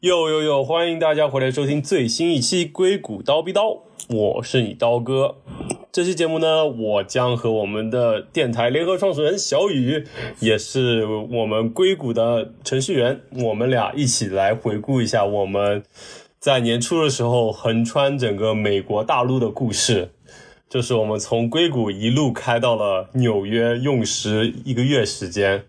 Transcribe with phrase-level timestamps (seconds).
[0.00, 0.64] 哟哟哟！
[0.64, 3.68] 欢迎大家回来收听最新一期《硅谷刀逼刀》，
[4.08, 5.36] 我是你刀哥。
[5.92, 10.06] 这期节目呢，我将和我们的电台联合创始人小雨，
[10.38, 15.82] 也是我们硅谷的程序员，我们俩一起来回顾一下我们
[16.38, 20.12] 在年初的时候横穿整个美国大陆的故事。
[20.70, 25.64] 就是我们从硅谷一路开到了纽约，用时一个月时间。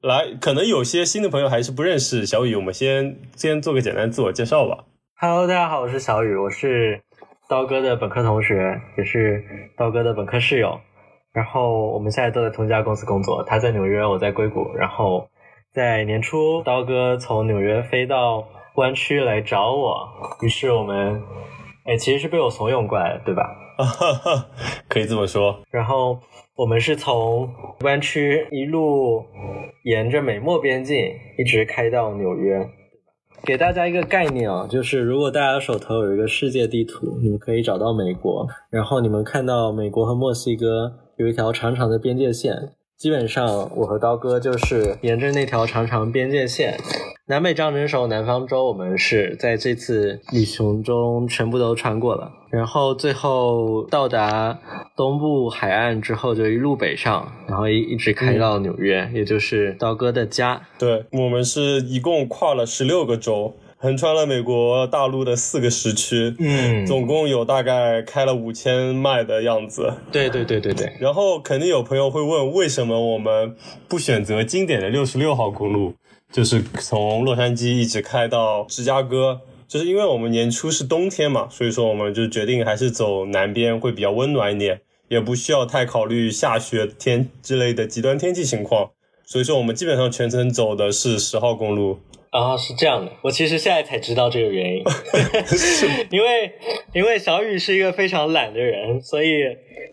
[0.00, 4.84] 来，可能有些新的朋友还是不认识小雨，我们先先做个简单自我介绍吧。
[5.16, 7.02] Hello，大家好，我是小雨，我是
[7.48, 9.42] 刀哥的本科同学，也是
[9.76, 10.78] 刀哥的本科室友。
[11.32, 14.72] 然后我们现在都在同一家公司工作，他在纽约，我在硅谷。
[14.76, 15.30] 然后
[15.72, 20.08] 在年初，刀哥从纽约飞到湾区来找我，
[20.42, 21.20] 于是我们，
[21.86, 23.42] 哎，其实是被我怂恿过来的，对吧？
[24.88, 25.60] 可以这么说。
[25.72, 26.20] 然后
[26.54, 29.24] 我们是从湾区一路
[29.88, 30.98] 沿着美墨边境
[31.38, 32.68] 一直开到纽约。
[33.42, 42.52] 给大家一个概念啊，就是如果大家手头有一个世界地图，你们可以找到美国，然后你们看到美国和墨西哥有一条长长的边界线。
[42.98, 46.76] 基本上，我和刀哥就是沿着那条长长边界线，
[47.26, 54.58] 南北战争时候南方州，我们是在这次旅行中全部都穿过了，然后最后到达
[54.96, 60.62] 东部海岸之后，就一路北上，然后一一直开到纽约，也就是刀哥的家。
[60.76, 63.54] 对我们是一共跨了十六个州。
[63.80, 69.94] 横穿了美国大陆的四个时区，嗯，总共有大概开了五千迈的样子。
[70.10, 70.92] 对对对对对。
[70.98, 73.54] 然后肯定有朋友会问，为什么我们
[73.86, 75.94] 不选择经典的六十六号公路，
[76.32, 79.42] 就是从洛杉矶一直开到芝加哥？
[79.68, 88.90] 就是因为我们年初是冬天嘛，所以说我们就决定还是走南边会比较温暖一点，也不需要太考虑下雪天之类的极端天气情况。
[89.24, 92.00] 所以说我们基本上全程走的是十号公路。
[92.30, 94.84] 啊，是这样的，我其实现在才知道这个原因，
[96.10, 96.52] 因为
[96.92, 99.44] 因为小雨是一个非常懒的人，所以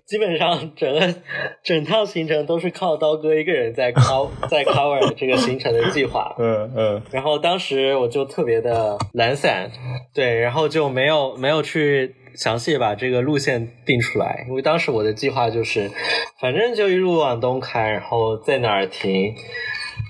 [0.05, 1.15] 基本上整个
[1.63, 6.35] 整趟行程都是靠刀哥一个人在 cover 在 cover 这个行程的计划。
[6.39, 7.01] 嗯嗯。
[7.11, 9.71] 然后当时我就特别的懒散，
[10.13, 15.89] 对，然后就没有没有去详细把这个路线定出来，因为当时我的计划就是，
[16.39, 19.33] 反正就一路往东开，然后在哪儿停。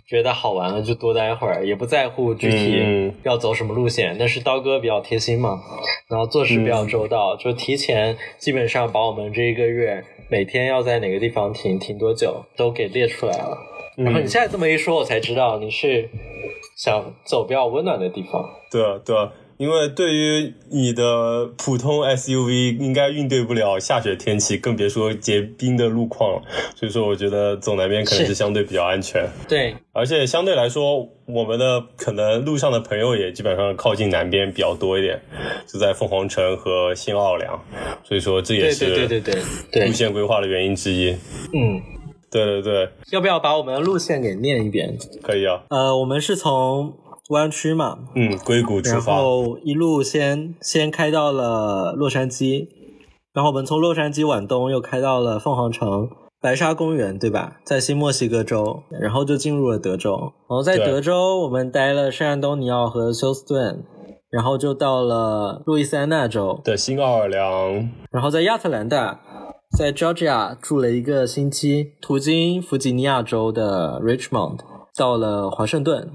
[0.08, 4.16] 觉得好玩了就多待会儿，也不在乎具体要走什么路线。
[4.20, 5.60] 但是刀哥比较贴心嘛，
[6.08, 13.58] 然后做事比较周到，就提前基本上把我们这一个月每天要在哪个地方停、停多久都给列出来了。
[13.98, 16.10] 然后你现在这么一说，我才知道你是
[16.76, 18.50] 想走比较温暖的地方。
[18.70, 19.32] 对啊，对啊。
[19.58, 26.42] 因为对于你的普通 SUV 应该应对不了下雪天气，更别说结冰的路况了。
[26.76, 29.26] 所以说，我觉得走南边可能是相对比较安全。
[29.48, 35.22] 对，而且相对来说，我们的可能路上的朋友也基本上靠近南边比较多一点，
[35.66, 37.58] 就在凤凰城和新奥尔良。
[38.04, 39.36] 所以说，这也是对对对
[39.72, 41.12] 对路线规划的原因之一。
[41.54, 41.82] 嗯，
[42.30, 42.90] 对对对。
[43.12, 44.98] 要不要把我们的路线给念一遍？
[45.24, 45.64] 可以啊。
[45.70, 46.94] 呃，我们是从。
[47.30, 52.68] 湾区嘛，嗯，硅谷出发，然后一路先先开到了洛杉矶，
[53.34, 56.08] 然后我们从洛杉矶往东又开到了凤凰城、
[56.40, 57.58] 白沙公园，对吧？
[57.64, 63.84] 在新墨西哥州，然后就进入了德州，然后在德州我们待了圣安东尼奥和休斯顿，
[64.30, 66.62] 然后就到了路易斯安那州。
[66.64, 69.20] 的新奥尔良，然后在亚特兰大，
[69.76, 74.60] 在 Georgia 住了一个星期，途经弗吉尼亚州的 Richmond，
[74.96, 76.12] 到了华盛顿。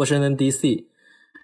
[0.00, 0.86] 沃盛顿 D.C.，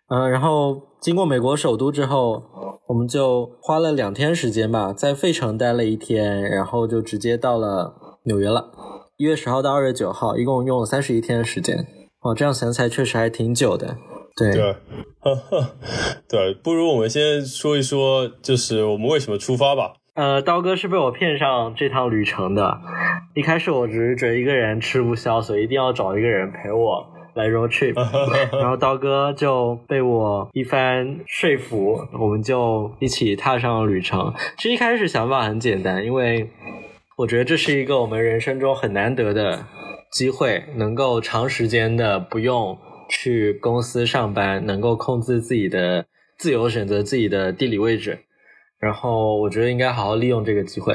[0.09, 2.43] 嗯，然后经过美国首都之后，
[2.89, 8.71] 我们就花了两天时间吧，在费城待了一天，然后就直接到了纽约了。
[9.19, 11.87] 一月十号到二月九号，一共用了三十一天的时间。
[12.23, 13.99] 哦，这样想起来确实还挺久的。
[14.35, 14.53] 对，
[16.27, 19.93] 对， 不如我们先说一说，就是我们为什么出发吧。
[20.15, 22.79] 呃，刀哥是被我骗上这趟旅程的。
[23.35, 27.16] 一开始我只是觉得一个人吃不消，所以一定要找一个人陪我。
[27.37, 27.95] 来 road trip，
[28.59, 34.33] 然后刀哥就被我一番说服，我们就一起踏上了旅程。
[34.57, 36.49] 其实一开始想法很简单，因为
[37.19, 39.67] 我觉得这是一个我们人生中很难得的
[40.11, 42.79] 机会，能够长时间的不用
[43.11, 46.07] 去公司上班，能够控制自己的
[46.39, 48.21] 自由选择自己的地理位置。
[48.79, 50.95] 然后我觉得应该好好利用这个机会。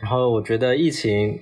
[0.00, 1.38] 然后我觉得疫情。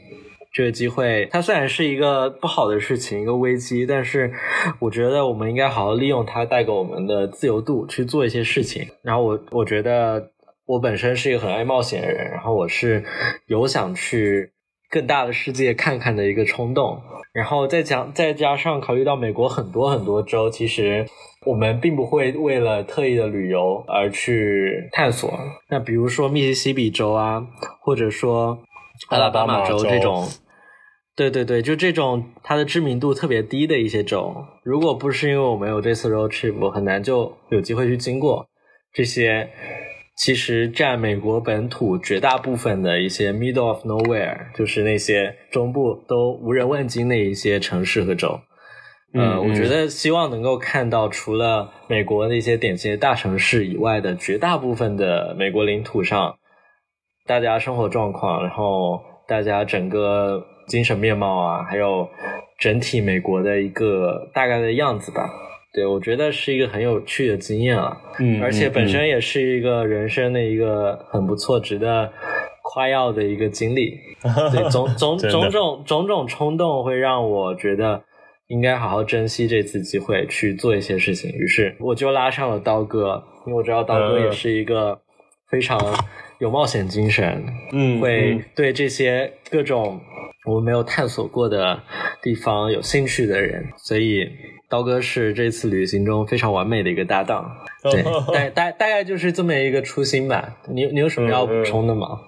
[0.54, 4.32] 这个机会，它虽然是一个不好的事情，一个危机，但是
[4.78, 8.86] 我觉得我们应该好好利用它带给我们的自由度去做一些事情。
[9.02, 10.30] 然后我我觉得
[10.66, 13.04] 我本身是一个很爱冒险的人，然后我是
[13.46, 14.52] 有想去
[14.88, 17.02] 更大的世界看看的一个冲动。
[17.32, 21.04] 然后再讲再加上考虑到美国很多很多州，其实
[21.44, 25.36] 我们并不会为了特意的旅游而去探索。
[25.68, 27.44] 那比如说密西西比州啊，
[27.80, 28.60] 或者说
[29.08, 30.24] 阿拉巴马州这种，
[31.16, 38.46] 对对对，就这种它的知名度特别低的一些州，如果不是因为我们有这次 road trip，我很难就有机会去经过
[38.92, 39.50] 这些。
[40.16, 48.38] 其实占美国本土绝大部分的一些 middle of nowhere，就是那些中部都无人问津的一些城市和州。
[49.12, 56.36] 呃，我觉得希望能够看到除了美国那些典型的大城市以外的绝大部分的美国领土上，
[57.26, 62.08] 大家生活状况，然后大家整个精神面貌啊，还有
[62.58, 65.28] 整体美国的一个大概的样子吧。
[65.72, 72.12] 对，我觉得是一个很有趣的经验啊，嗯，而且本身也是一个人生的一个很不错、值得
[72.62, 73.98] 夸耀的一个经历。
[74.52, 78.04] 对，种 种种种种种冲动会让我觉得
[78.46, 81.28] 应该好好珍惜这次机会去做一些事情。
[81.32, 85.00] 于是我就拉上了刀哥，因为我知道刀哥也是一个
[85.54, 85.78] 非常
[86.40, 90.00] 有冒险精神， 嗯，会对这些各种
[90.46, 91.80] 我们没有探索过的
[92.20, 94.28] 地方有兴趣的人，所以。
[94.66, 97.48] 刀哥是这次旅行中非常完美的一个搭档，
[97.84, 98.02] 对，
[98.34, 100.56] 大大大概就是这么一个初心吧。
[100.68, 102.18] 你你有什么要补充的吗？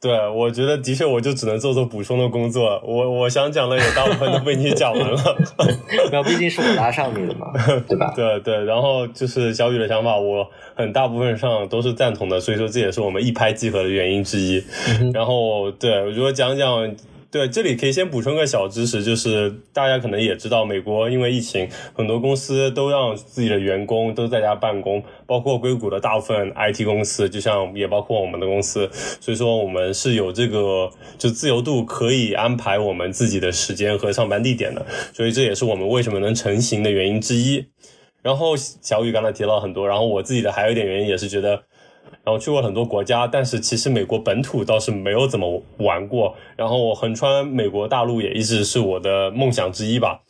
[0.00, 2.80] 对，我觉得的确，我就只能做做补充的工作。
[2.86, 5.36] 我我想讲的也大部分都被你讲完了。
[6.10, 7.52] 那毕竟是我拉上你的嘛，
[7.86, 8.10] 对吧？
[8.16, 14.64] 对对，然后就是小雨的想法，我很大部分上都是赞同的，所以说这也是我们一拍即合的原因之一。
[15.12, 16.96] 然后，对，我觉得讲讲。
[17.32, 28.90] 对，这里可以先补充个小知识，就是大家可能也知道，美国因为疫情，很多公司都让自己的员工都在家办公，包括硅谷的大部分 IT 公司，就像也包括我们的公司，
[29.20, 34.84] 所以说我们是有这个就自由度可以安排我们自己的时间和上班地点的，
[35.14, 37.64] 所以这也是我们为什么能成型的原因之一。
[38.22, 41.62] 然后小雨刚才提到很多，然后我自己的还有一点原因也是觉得。
[42.24, 46.34] 然后去过很多国家，但是其实美国本土倒是没有怎么玩过。
[46.56, 50.20] 然后我横穿美国大陆也一直是我的梦想之一吧。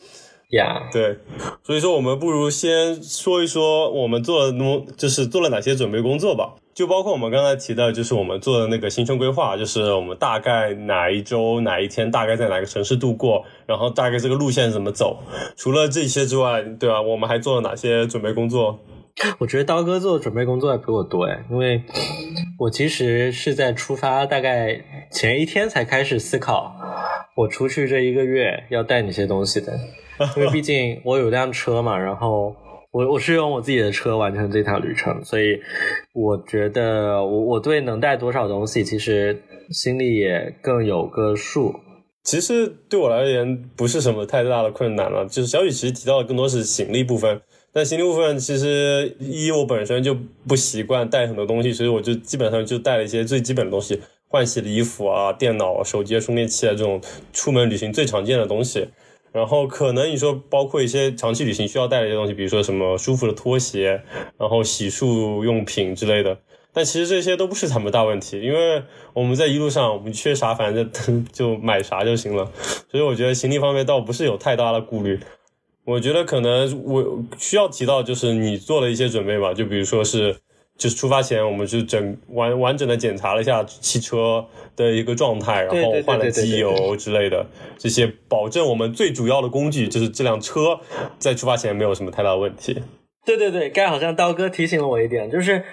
[0.50, 1.16] 呀，对，
[1.62, 6.56] 所以说我们不如先说一说我们做了么，就是做了哪些准备工作吧。
[6.74, 15.18] 就包括我们刚才提的，就是我们做的那个行程规划，就是我们大概哪一周哪一天大概在哪个城市度过，然后大概这个路线怎么走。
[15.56, 17.00] 除了这些之外，对吧？
[17.00, 18.80] 我们还做了哪些准备工作？
[19.38, 21.82] 我觉得刀哥做的准备工作要比我多哎，因为
[22.58, 24.80] 我其实是在出发大概
[25.10, 26.74] 前一天才开始思考，
[27.36, 29.78] 我出去这一个月要带哪些东西的，
[30.36, 32.54] 因为毕竟我有辆车嘛，然后
[32.92, 35.60] 我我是用我自己的车完成这趟旅程，所以
[36.14, 41.74] 我觉得我我对能带多少东西其实心里也更有个数。
[42.22, 47.40] 其实对我而言不是什么太大的困难了，就是小雨其实提到的更多是行李部分。
[47.72, 50.16] 但行李部分其实一我本身就
[50.48, 57.00] 不习惯带很多东西，所以我就基本上就带了一些最基本的东西，换洗的衣服啊、电脑、手机、充电器啊这种
[57.32, 58.88] 出门旅行最常见的东西。
[59.32, 64.02] 然后可能你说包括一些长期旅行需要带的一些东西，比如说什么舒服的拖鞋，
[64.36, 66.36] 然后洗漱用品之类的。
[66.72, 70.90] 但其实这些都不是什么大问题，因为我们在一路上我们缺啥反正
[71.32, 72.50] 就买啥就行了。
[72.90, 75.20] 所以我觉得行李方面倒不是有太大的顾虑。
[75.90, 80.32] 我觉得可能我需要提到，就是你做了一些准备吧，就比如说是，
[80.78, 87.44] 就是出发前，我们就整完完整的检查了一下汽车的一个状态，然后换了机油之类的，
[87.76, 90.78] 这些保证我们最主要的工具就是这辆车
[91.18, 92.80] 在出发前没有什么太大问题。
[93.26, 95.64] 对对对，刚好像刀哥提醒了我一点，就是。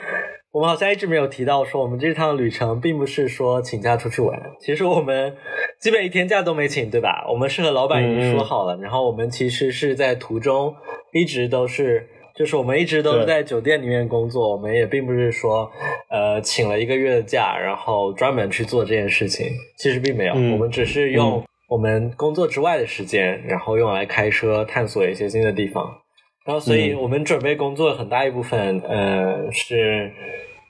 [0.52, 4.42] 我们好像一直没有提到说，我们这趟旅程并不是说请假出去玩。
[4.60, 5.36] 其实我们
[5.80, 7.28] 基本一天假都没请，对吧？
[7.30, 10.74] 我们是和老板已经说好了，然后我们其实是在途中
[11.14, 14.50] 一直都是，就是我们一直都是在酒店里面工作。
[14.50, 15.70] 我们也并不是说，
[16.10, 19.48] 呃，请了一个月的假，然后专门去做这件事情。
[19.78, 26.00] 其实并没有，我们只是用我们工作之外的时间，然后用来开车探索一些新的地方。
[26.48, 30.12] 然后，所以我们准备工作很大一部分，呃，是。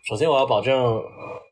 [0.10, 1.04] 首先，我要保证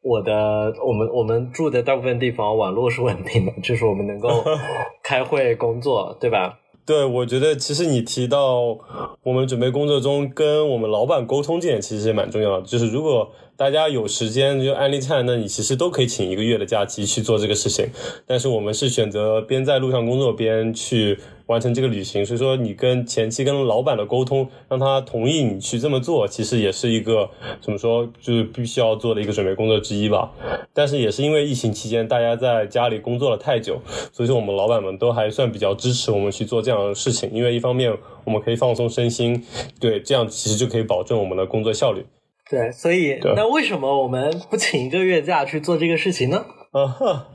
[0.01, 4.29] 我的我们我们住的大部分地方网络是稳定的，就是我们能够
[5.03, 6.57] 开会工作，对吧？
[6.85, 8.77] 对，我觉得其实你提到
[9.23, 12.65] 我们准备工作中跟我们老板沟通这点，其实也蛮重要的。
[12.65, 17.87] 就是如果大家有时间就 anytime，那你其实都可以请一个月的假期去做这个事情。
[18.25, 27.29] 但是我们是选择边在路上工作边去完成这个旅行，所以说你跟前期跟老板的沟通，让他同意你去这么做，其实也是一个
[27.61, 30.31] 怎么说，就是必须要做的一个准备工作之一吧。
[30.73, 33.79] 但是也是因为疫情期间大家在家里工作了太久，
[34.11, 39.43] 所以说我们老板们都还算比较支持我们去做这样的事情，因为一方面我们可以放松身心，
[39.79, 42.05] 对，这样其实就可以保证我们的工作效率。
[42.49, 46.45] 对，所以那为什么我们不请一个月假去做这个事情呢？
[46.75, 47.27] 啊哈，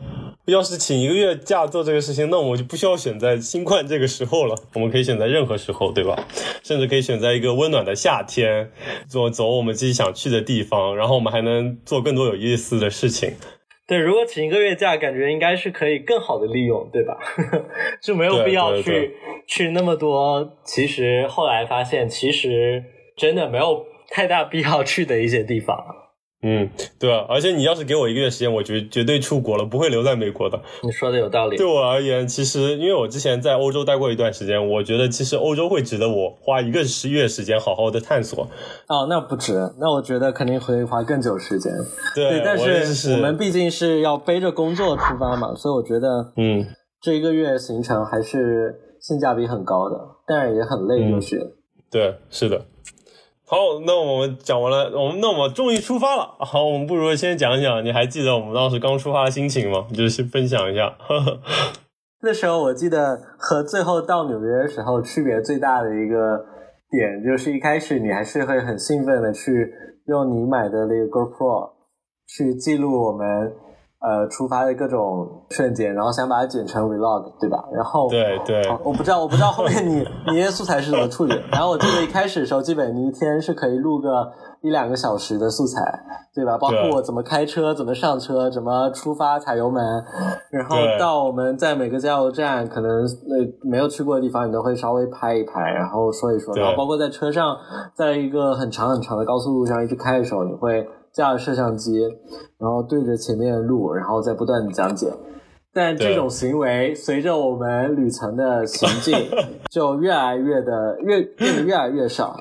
[0.44, 6.14] 要是请一个月假做这个事情，那我就不需要选在新冠这个时候了，我们可以选在任何时候，对吧？
[6.62, 8.70] 甚至可以选在一个温暖的夏天，
[9.09, 13.32] 做走我们自己想去的地方，然后我们还能做更多有意思的事情。
[13.87, 17.16] 对，如果请一个月假，感觉应该是可以更好的利用，对吧？
[18.04, 19.16] 就没有必要去
[19.49, 20.59] 去那么多。
[20.66, 22.85] 其实后来发现，其实
[23.16, 23.87] 真的没有。
[24.12, 25.78] 太大必要去的一些地方，
[26.42, 30.59] 嗯，对啊，而且你要是给我一个月时间，我绝绝对出国了，不会留在美国的。
[30.82, 31.56] 你说的有道理。
[31.59, 38.44] 对我而言，其实因为我之前在欧洲待过一段时间，我觉得其实欧洲会值得我花一个十月时间好好的探索。
[38.88, 41.70] 哦，那不值，那我觉得肯定会花更久时间。
[42.14, 46.64] 对，但是我们毕竟是要背着工作出发嘛，所以我觉得，嗯，
[47.02, 51.56] 这一个月行程还是性价比很高的，但是也很累，就是。
[51.90, 52.64] 对，是的。
[53.50, 56.37] 好，那我们讲完了，我们那我们终于出发了。
[56.38, 59.88] 好，我们不如先讲讲，你还记得我们当时刚出发的心情吗？
[59.92, 60.97] 就是分享一下。
[61.00, 61.40] 呵呵
[62.23, 66.38] 那时候我记得和最后到纽约的时候区别最大的一个
[66.92, 69.69] 点，就是一开始你还是会很兴奋的去
[70.07, 71.73] 用你买的那个 GoPro
[72.28, 73.52] 去记录我们。
[74.00, 77.62] 呃，出发的各种瞬间，然后想把它剪成 vlog，对吧？
[77.71, 81.38] 然后对对，我不知道，我不知道后面你你那些素材是怎么处理。
[81.52, 85.83] 然后我记得一开始的时候，基本你一天是可以录个一两个小时的素材，
[86.35, 86.57] 对吧？
[86.57, 89.85] 包括我怎么开车，怎么上车，怎么出发踩油门，
[90.50, 96.54] 然后到我们在每个加油站，可能那没有去过的地方，你都会稍微拍一拍，然后说一说。
[96.54, 97.54] 然后包括在车上，
[97.95, 100.88] 在一个很长很长的高速路上一直开的时候，你会。
[101.12, 102.00] 架着摄像机，
[102.58, 105.12] 然后对着前面的路，然后再不断的讲解。
[105.72, 109.14] 但这种行为随着我们旅程的行进，
[109.70, 112.36] 就越来越的越变得越来越少。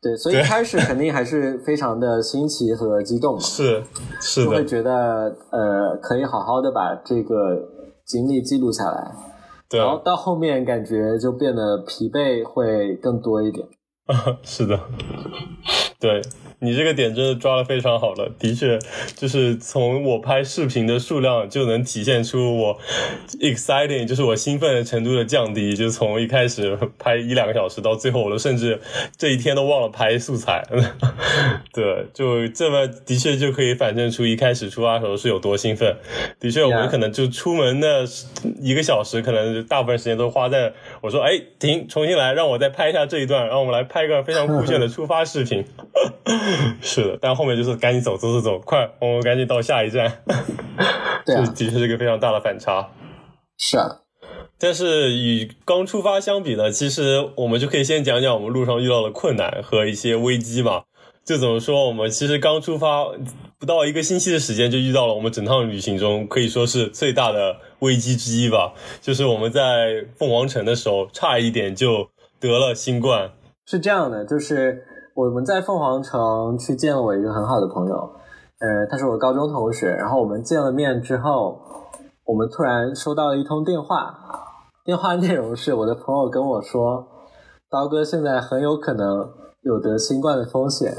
[0.00, 3.40] 对，所以一开始肯定还是非常的新奇和激动嘛。
[3.40, 3.82] 是，
[4.20, 7.34] 是就会觉得呃，可以好好的把这个
[8.04, 9.12] 经历记录下来。
[9.68, 9.80] 对。
[9.80, 13.66] 然后到后面感觉就变得疲惫会更多一点。
[14.42, 14.80] 是的，
[16.00, 16.20] 对。
[16.60, 18.80] 你这个点真的抓的非常好了，的确，
[19.14, 22.76] 就是从我拍视频的数量就能体现出我
[23.38, 28.80] exciting，就是我兴奋的程度的降低，就从一开始拍一两个小时到最后，我都甚至
[29.16, 30.64] 这一天都忘了拍素材。
[31.72, 35.96] 对，就这么的确就可以反证出一开始出发的时候是有多兴奋。
[36.40, 38.04] 的确，我们可能就出门的
[38.60, 40.72] 一个小时，可能大部分时间都花在
[41.02, 45.64] 我说哎停，重新来，让我再拍一下这一段，让我们来拍一个非常酷炫的出发视频。
[46.80, 50.22] 是的，但后面就是赶紧走，走走走，快，我们赶紧到下一站。
[51.24, 52.90] 对， 的确是一个非常大的反差。
[53.56, 54.02] 是啊，
[54.58, 60.82] 但是与刚出发相比呢，其实我们就可以先讲讲我们路上遇到的困难和一些危机嘛。
[61.24, 63.04] 就怎么说，我们其实刚出发
[63.58, 68.72] 不到一个星期的时间，就遇到了我们整趟旅行中可以说是最大的危机之一吧。
[69.02, 72.08] 就是我们在凤凰城的时候，差一点就
[72.40, 73.32] 得了新冠。
[73.68, 74.84] 是这样的，就是。
[75.18, 77.96] 我们在凤凰城去见了我一个很好的朋友，
[78.60, 79.88] 呃，他是我高中同学。
[79.88, 81.60] 然后我们见了面之后，
[82.24, 84.16] 我们突然收到了一通电话，
[84.84, 87.04] 电话内容是我的朋友跟我说，
[87.68, 89.28] 刀哥现在很有可能
[89.62, 90.94] 有得新冠的风险，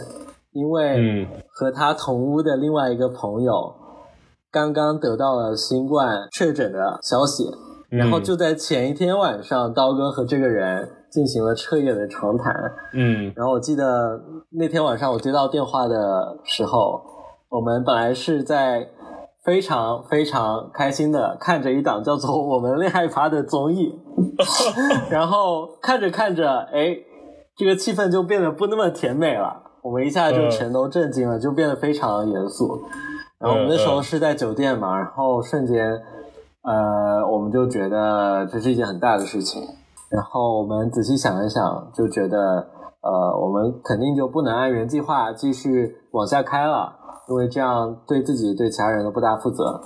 [0.51, 3.73] 因为和他同屋的另外一个朋友
[4.51, 7.49] 刚刚得到了新冠确诊的消息，
[7.89, 10.89] 然后就在前一天晚上，刀哥和这个人。
[11.11, 12.53] 进行了彻夜的长谈，
[12.93, 17.01] 嗯，然后我记得那天晚上我接到电话的时候，
[17.49, 18.87] 我们本来是在
[19.43, 23.93] 非常非常开心的看着一档叫做《我们恋爱吧》的综艺，
[25.09, 26.95] 然后看着看着，哎，
[27.55, 32.83] 这个气氛就变得不那么甜美了，我们一下就全都震惊了，就变得非常严肃。
[33.39, 35.99] 然后我们那时候是在酒店嘛，然后瞬间，
[36.61, 39.63] 呃，我们就觉得这是一件很大的事情。
[40.11, 42.37] 然后我们仔细想了想，就觉得，
[43.01, 46.93] 呃，我们肯定就不能按原计划继续往下开了，
[47.29, 49.79] 因为这样对自己、对其他人都不大负责。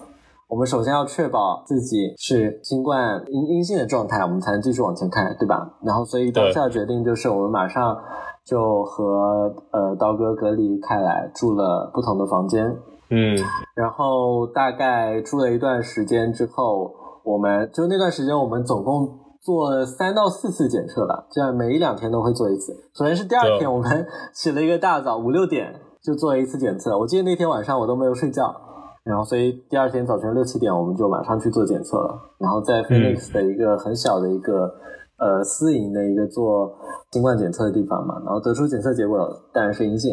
[0.48, 5.68] 我们首先要确保自己是新冠阴阴性的状态，我们才能继续往前开，对吧？
[5.82, 7.98] 然后，所以当下决定就是，我们马上
[8.46, 12.66] 就和呃刀哥隔离开来，住了不同的房间。
[13.10, 13.36] 嗯，
[13.76, 16.92] 然后大概住了一段时间之后，
[17.24, 19.10] 我们就那段时间我们总共
[19.44, 22.74] 做了三到四次检测吧，这样每一两天都会做一次。
[22.94, 26.98] 首先是第二天，我们 起了一个大早，五六点就做了一次检测。
[26.98, 28.56] 我记得那天晚上我都没有睡觉，
[29.04, 32.18] 然后所以第二天早晨六七点我们就马上去做检测了。
[32.40, 34.74] 然后在 Phoenix 的一个很小的一个
[35.18, 36.74] 呃私营的一个做
[37.12, 40.12] 新冠检测的地方嘛，然后得出检测结果当然是阴性，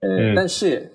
[0.00, 0.90] 呃，但是。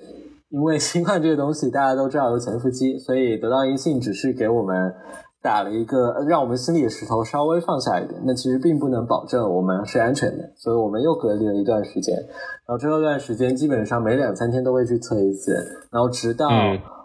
[0.53, 4.93] 因为新冠这个东西大家都知道有潜伏期，所以得到阴性只是给我们
[5.41, 12.15] 打了一个让我们心里的石头稍微放下一点，那其实并不能保证我们是安全的，所以我们又隔离了一段时间。
[12.15, 15.53] 然后这段时间基本上每两三天都会去测一次，
[15.91, 16.47] 然后直到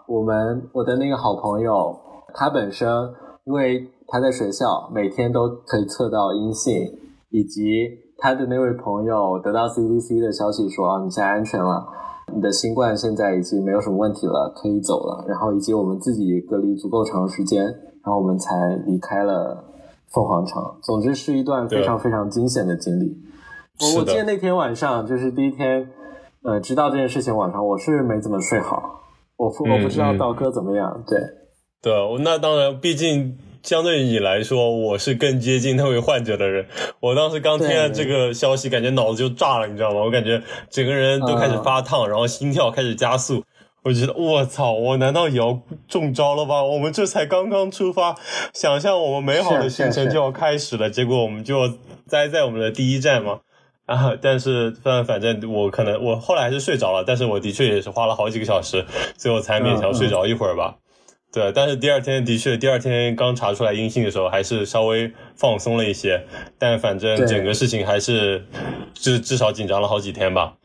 [0.07, 1.95] 我们我的那个好朋友
[2.35, 2.87] 他本身
[3.45, 6.73] 因为他在学校每天都可以测到阴性，
[7.31, 7.61] 以及
[8.19, 11.87] 他的那位朋友得到 CDC 的消息说啊你现在安全了。
[12.35, 15.23] 你的新冠现在已经没有什么问题了，可以走了。
[15.29, 17.73] 然后以及我们自己隔离足够长时间，
[18.07, 18.53] 然后我们才
[18.85, 19.65] 离开了
[20.07, 20.63] 凤凰城。
[20.81, 23.17] 总之是一段非常非常惊险的经历。
[23.81, 25.89] 我我记得那天晚上就是第一天，
[26.43, 29.01] 呃，知道这件事情晚上我是没怎么睡好。
[29.35, 31.03] 我我不知道道哥怎么样。
[31.05, 31.19] 对，
[31.81, 33.37] 对，那当然，毕竟。
[33.63, 36.65] 相对于你来说，我是更接近那位患者的人。
[37.01, 39.99] 我当时刚听到这个消息，感觉脑子就炸了，你知道吗？
[40.05, 43.43] 我感觉整个人都开始发烫，然后心跳开始加速。
[43.87, 46.61] 我觉得我操，我难道也要中招了吧？
[46.63, 48.15] 我们这才刚刚出发，
[48.53, 51.73] 想象我们美好的行程就要开始了，结果我们就要
[52.05, 53.39] 栽在我们的第一站嘛？
[53.85, 54.13] 啊！
[54.21, 60.75] 但是反反正我可能我后来还是睡着了，但是我的确也是花了好几个小时，最后才勉强睡着一会儿吧。
[61.31, 66.25] 对，但是第二天的确，第二天刚查出来阴性的时候，还是稍微放松了一些。
[66.59, 68.45] 但反正整个事情还是，
[68.93, 70.55] 至至少紧张了好几天吧。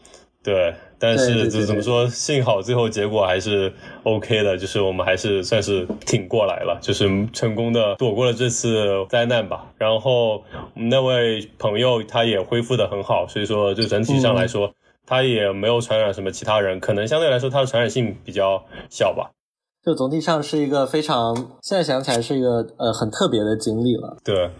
[0.43, 3.73] 对，但是怎怎么说，幸好最后结果还是
[4.04, 9.66] OK 的，就是我们还是算是挺过来了，就是成功的躲过了这次灾难吧。
[9.76, 10.44] 然后
[10.75, 14.73] 那位朋友他也恢复的很好，所以说就整体上来说，
[15.04, 19.32] 他也没有传染什么其他人，可能相对来说他的传染性比较小吧。
[19.84, 24.16] 就总体上是一个非常，现在想起来是一个呃很特别的经历了。
[24.25, 24.50] 对。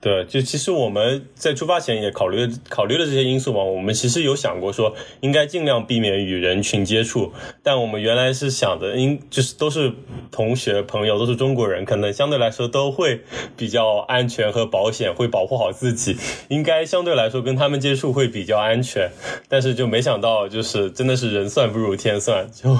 [0.00, 3.62] 对，就其实我们在出发前也考虑考虑了这些因素嘛。
[3.64, 7.32] 我们其实有想过说，应该尽量避免与人群接触。
[7.64, 9.92] 但我们原来是想的，应就是都是
[10.30, 13.22] 同学朋友，都是中国人，可能相对来说都会
[13.56, 16.16] 比较安全和保险，会保护好自己，
[16.48, 19.10] 应该相对来说跟他们接触会比较安全。
[19.48, 22.72] 但是就没想到，就是真的是人算不如天算，就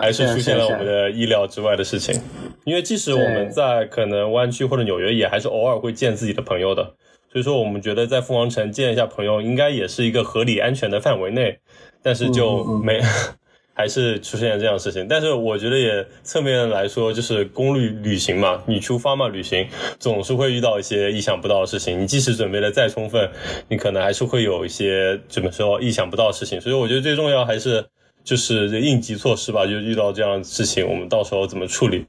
[0.00, 2.20] 还是出现了我们的意料之外的事情。
[2.64, 6.94] 因为即使我们在可能湾区或者纽约，也还是偶尔会见自己的朋友的。
[7.32, 11.58] 所以说，我们觉得在凤凰城见一下朋友，应该也是一个合理安全的范围内。
[12.02, 13.00] 但是就没，
[13.72, 15.06] 还是出现了这样的事情。
[15.06, 19.68] 但是我觉得也侧面来说，就是公路旅行嘛，你出发嘛，旅行
[19.98, 22.00] 总是会遇到一些意想不到的事情。
[22.00, 23.30] 你即使准备的再充分，
[23.68, 26.60] 你可能还是会有一些怎么说意想不到的事情。
[26.60, 27.84] 所以我觉得最重要还是
[28.22, 29.64] 就是应急措施吧。
[29.66, 32.06] 就遇到这样的事情，我们到时候怎么处理？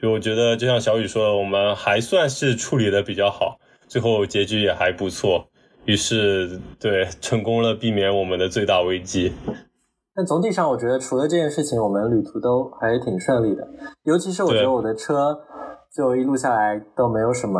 [0.00, 5.46] 就我觉得，就像小雨说的，我们还算是处理的比较好，最后结局也还不错，
[5.86, 9.32] 于是对成功了避免我们的最大危机。
[10.14, 13.66] 但总体上，我觉得除了这件事情，我们旅途都还是挺顺利的。
[14.04, 15.36] 尤其是我觉得我的车
[15.96, 17.58] 就一路下来都没有什么，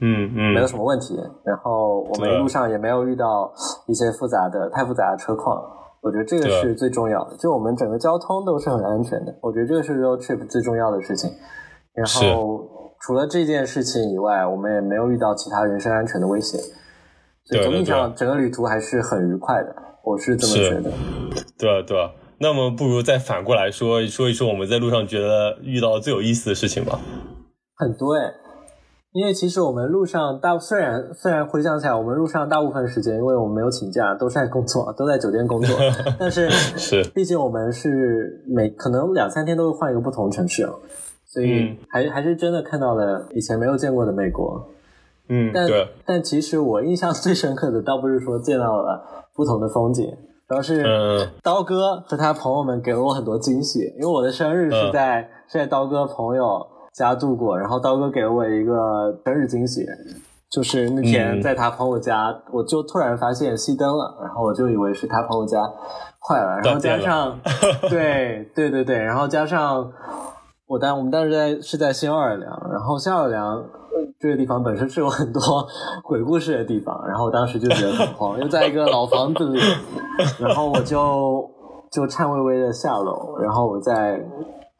[0.00, 1.14] 嗯嗯，没有什么问题。
[1.44, 3.52] 然后我们一路上也没有遇到
[3.86, 5.62] 一些复杂的、太复杂的车况。
[6.02, 9.34] 我觉得这个是最重要的，就我们整个交通都是很安全的。
[9.40, 11.30] 我觉得这个是 road trip 最重要的事情。
[11.94, 16.58] 然后除了这件事情以外，我们也没有遇到其他人身安全的威胁，
[17.44, 19.74] 所以总体上整个旅途还是很愉快的。
[20.04, 20.92] 我是这么觉得。
[21.58, 22.10] 对啊，对啊。
[22.38, 27.00] 那么不如再反过来说说一说我们在路上觉得遇到最有意思的事情吧。
[27.76, 28.45] 很多哎。
[29.12, 35.74] 因为其实我们路上大虽然虽然回想起来，我们路上大部分时间，因为我们没有请假，都是在工作，都在酒店工作。
[36.20, 40.68] 但是是，毕竟我们是每可能两三天都会换一个不同城市，
[41.24, 44.68] 所以还还是真的看到了以前没有见过的美国。
[45.30, 45.66] 嗯，但
[46.04, 49.02] 但其实我印象最深刻的，倒不是说见到了
[49.34, 50.14] 不同的风景，
[50.46, 50.84] 主要是
[51.42, 53.94] 刀哥和他朋友们给了我很多惊喜。
[53.98, 56.66] 因为我的生日是在是在刀哥朋友。
[56.96, 59.84] 家度过，然后刀哥给了我一个生日惊喜，
[60.50, 65.60] 就是那天在他朋友家，我就突然发现熄灯了，然后我就以为是他朋友家
[66.26, 67.38] 坏了，然后加上，
[67.90, 69.92] 对对对对，然后加上
[70.66, 73.62] 我当我们当时在是在新奥尔良，然后新奥尔良
[74.18, 75.42] 这个地方本身是有很多
[76.02, 79.60] 鬼故事的地方，然后我当时就觉得很慌， 又在一个老房子里，
[80.40, 81.46] 然后我就
[81.92, 84.18] 就颤巍巍的下楼，然后我在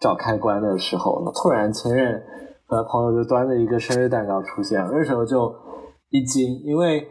[0.00, 2.22] 找开关的时候，呢突然前任
[2.66, 5.54] 和朋友就端着一个生日蛋糕出现，那时候就
[6.10, 7.08] 一惊，因为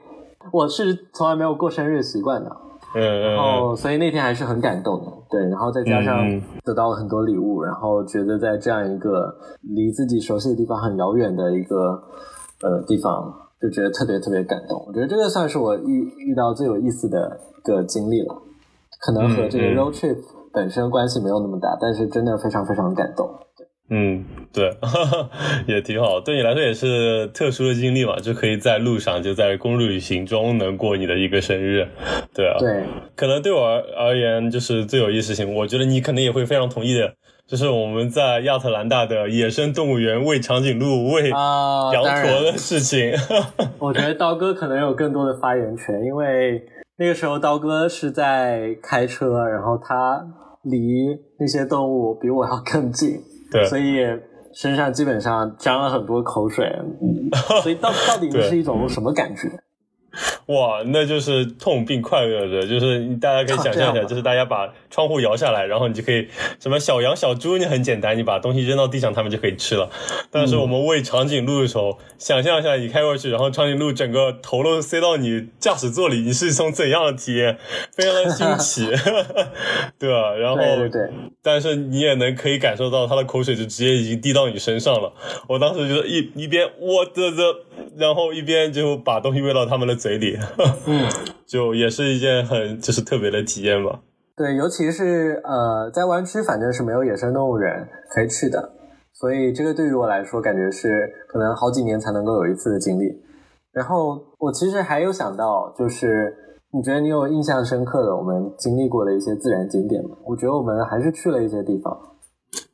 [0.52, 2.52] 我是从来没有过生日习惯的。
[2.94, 6.16] 嗯，然后所以那天还是很感动的，对，然后再加上
[6.64, 12.02] 得到了很多礼物，然后觉得在这样一个离自己熟悉的地方很遥远的一个
[12.62, 14.82] 呃地方，就觉得特别特别感动。
[14.88, 18.34] 我觉得这个算是我遇遇到最有意思的一个经历了，
[19.02, 20.18] 可能和这个 road trip
[20.56, 23.30] 本身关系没有那么大，但是真的非常非常感动。
[23.88, 24.72] 嗯，对，
[25.68, 26.20] 也挺好。
[26.20, 31.88] 对你来说也是特殊的经历嘛，就可以在路上，就在公路旅行中能过你的一个生日，
[32.34, 32.56] 对啊。
[32.58, 32.84] 对，
[33.16, 33.64] 可能对我
[33.96, 35.54] 而言就是最有意思性。
[35.54, 37.14] 我觉得你可能也会非常同意的，
[37.46, 41.30] 就是我们在亚特兰大的野生动物园喂长颈鹿、喂
[41.94, 43.14] 羊驼的事情。
[43.78, 46.60] 我觉得刀哥可能有更多的发言权，因为
[46.98, 50.26] 那个时候刀哥是在开车，然后他
[50.66, 53.20] 离那些动物比我要更近。
[53.52, 53.98] 对所以
[54.54, 56.70] 身上基本上沾了很多口水，
[57.62, 59.48] 所以到到底 是一种什么感觉？
[60.48, 66.26] 哇，那就是痛并快乐着，就是大家可以 想象一下，就是大家把窗户摇下来，然后你就可以
[66.58, 69.90] 什么小羊、小猪，你很简单，你把东西扔到地上，它们就可以吃了。
[70.32, 77.58] 但是我们喂长颈鹿的时候，想象一下，你开过去，然后长颈鹿整个头都塞到你驾驶座里，你是一种怎样的体验？
[77.94, 78.90] 非常的新奇，
[80.00, 80.34] 对吧？
[80.36, 80.56] 然后，
[80.88, 80.90] 对，
[81.44, 85.12] 但是你也能可以感受到它的口水就直接已经滴到你身上了。
[85.50, 87.44] 我当时就是一一边我的的，
[87.98, 90.40] 然后一边就把东西喂到他们的嘴里。
[90.86, 91.10] 嗯，
[91.46, 94.00] 就也是一件很就是特别的体验吧。
[94.38, 98.74] 对，尤其是呃，在湾区反正是没有野生动物园可以去的，
[99.14, 103.06] 所以这个对于我来说，感觉是可能好几年才能够有一次的经历。
[103.72, 106.36] 然后我其实还有想到，就是
[106.74, 110.18] 你觉得你有印象深刻的我们经历过的一些自然景点吗？
[110.26, 111.98] 我觉得我们还是去了一些地方。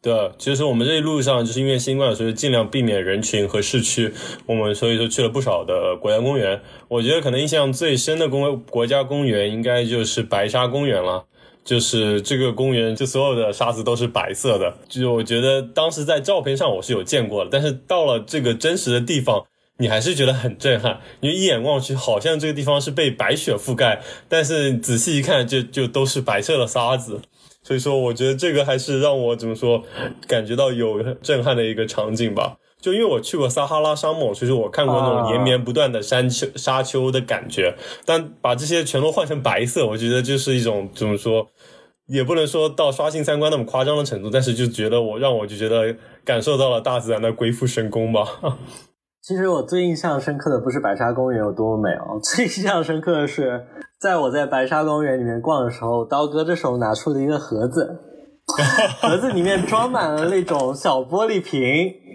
[0.02, 4.12] 对，其实我们这一路上就是因为新冠，所以尽量避免人群和市区。
[4.48, 6.60] 我们所以说去了不少的国家公园。
[6.88, 11.26] 我觉得可能印象最深的公国家公园应该就是白沙公园了。
[11.64, 14.78] 就是这个公园，就所有的沙子都是白色的。
[14.90, 19.46] 就我觉得当时在照片上我是有见过的，但是到了这个真实的地方，
[19.78, 21.00] 你还是觉得很震撼。
[21.20, 27.22] 因为一眼望去，好像这个地方是被白雪覆盖，但是仔细一看，就就都是白色的沙子。
[27.64, 29.84] 所以说，我觉得这个还是让我怎么说，
[30.28, 32.58] 感觉到有震撼的一个场景吧。
[32.82, 37.76] 就因为我去过撒哈拉沙漠，所以说我看过那种连绵不断的山丘、沙丘的感觉。
[38.06, 41.48] 但把这些全都换成白色，我觉得就是一种怎么说，
[42.08, 48.26] 也不能说到刷新三观那么夸张的程度，但是就觉得我让我就觉得感受到了大自然的鬼斧神工吧。
[49.22, 53.68] 其实我最印象深刻的不是白沙公园有多么美哦， 最印象深刻的是。
[54.02, 58.00] 在我在白沙公园里面逛的时候，刀哥这时候拿出了一个盒子，
[59.00, 61.62] 盒子里面装满了那种小玻璃瓶，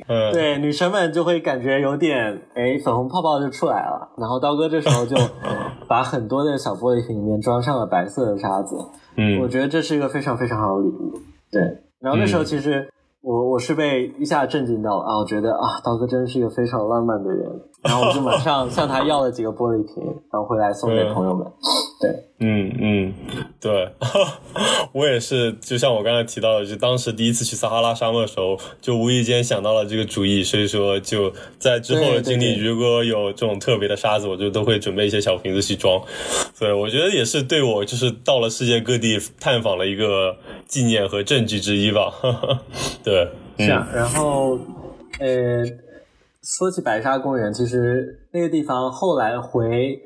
[0.08, 4.08] 嗯，对，女生们就会感觉有点哎粉红泡泡就出来了。
[4.16, 5.16] 然后刀哥这时候就
[5.88, 8.76] 把很多的小玻璃瓶里面装上了白色的沙子，
[9.16, 11.12] 嗯，我觉得这是一个非常非常好的礼物。
[11.50, 11.62] 对，
[12.00, 12.88] 然后那时候其实
[13.22, 17.50] 我我是被一下震惊到了啊，我觉得啊刀哥真是一个非常浪漫的人。
[17.82, 21.46] 然后我就马上向他要了几个玻璃瓶，然后回来送给朋友们。
[21.98, 23.14] 对，嗯嗯，
[23.58, 23.88] 对，
[24.92, 36.02] 我也是，就像我刚才提到的，就当时第一次去撒哈拉沙漠的时候，就无意间想到了这个主意，所以说就在之后的经历，如果有这种特别的沙子，我就都会准备一些小瓶子去装。
[36.58, 42.12] 对，我觉得也是对我就是到了世界各地探访了一个纪念和证据之一吧。
[43.02, 43.28] 对，
[43.58, 44.58] 是啊，然后
[45.20, 45.64] 呃。
[46.48, 49.98] 说起白沙公园，其实那个地方后来回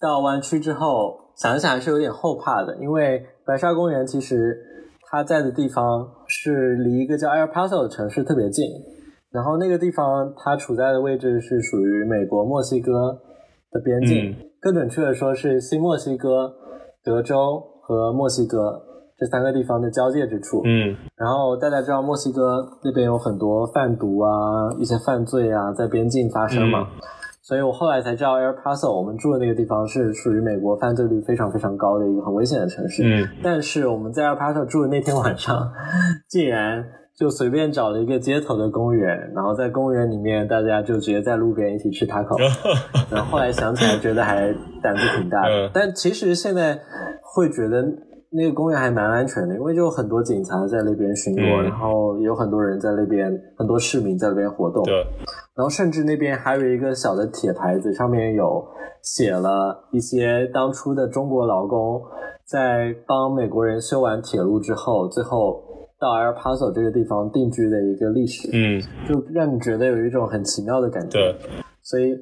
[0.00, 4.56] 到湾区之后，想一想还是有点后怕的，因为白沙公园其实
[5.10, 8.64] 它在的地方是离一个叫 El Paso 的城市特别近，
[9.30, 13.20] 然后那个地方它处在的位置是属于美国墨西哥
[13.70, 16.52] 的边境，更准确的说是新墨西哥、
[17.02, 18.88] 德州和墨西哥。
[19.18, 24.28] 这三个地方的交界之处，嗯，然后大家知道墨西哥那边有很多贩毒啊，
[24.80, 26.88] 一些犯罪啊，在边境发生嘛，
[27.42, 35.70] 所以我后来才知道 El Paso 我们住的那个地方是属于美国犯罪率非常非常高的一个很危险的城市，嗯，但是我们在 El Paso 住的那天晚上，
[36.28, 36.84] 竟然
[37.18, 42.38] 就随便找了一个街头的公园，然后在公园里面大家就直接在路边一起吃 taco，
[43.10, 46.78] 然后后来想起来觉得还胆子挺大的，但其实现在
[47.34, 47.84] 会觉得。
[48.34, 54.82] 那个公园还蛮安全的，因为就有很多警察在那边巡逻，然后有很多人在那边，很多市民在那边活动。
[54.84, 55.06] 对，
[55.54, 58.66] 然后甚至那边还有一个小的铁牌子，上面有
[59.02, 62.00] 写了一些当初的中国劳工
[62.44, 65.62] 在帮美国人修完铁路之后，最后
[66.00, 71.18] 到 El Paso 这个地方定居的一个历史，嗯，就让你觉得有一种很奇妙的感觉。
[71.18, 71.36] 对，
[71.82, 72.16] 所以，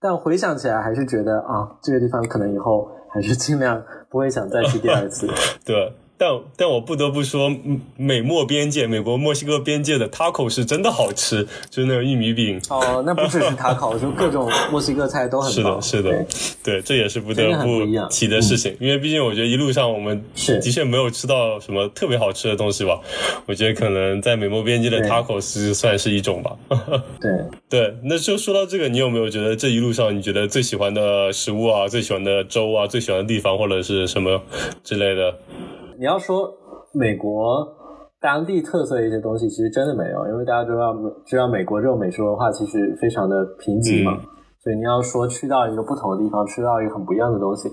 [0.00, 5.26] 但回想起来还是觉得啊，这个地方可能以后还是尽量不会想再去第二次。
[5.64, 5.92] 对。
[6.16, 7.52] 但但我不得不说，
[7.96, 12.60] 美墨边界，美国墨西哥边界的 taco 是真的好吃，就是那个玉米饼。
[12.70, 15.82] 哦，那不只是 taco， 就各种墨西哥菜都很棒。
[15.82, 16.26] 是的，是的，
[16.62, 18.76] 对，这也是不得不提的事情。
[18.80, 23.00] 因为毕竟我觉得一路上我们的确没有吃到什么特别好吃的东西吧。
[23.46, 26.56] 我觉得可能在美墨边界的 taco 是算是一种吧。
[27.20, 27.30] 对
[27.68, 34.40] 对，那就说到这个，你有没有觉得这一路上你觉得最喜欢的食物啊，最喜欢的粥啊，最喜欢的地方或者是什么
[34.84, 35.34] 之类的？
[35.98, 36.50] 你要说
[36.92, 37.66] 美国
[38.20, 40.94] 当地特色的一些东西，其实真的没有，因为大家知道，
[41.26, 44.18] 知道美国这种美食文化其实非常的贫瘠嘛，
[44.60, 47.68] 所以你要说去到一个不同的地方吃到一个很不一样的东西，